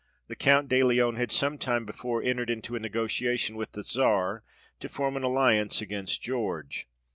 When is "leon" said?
0.81-1.17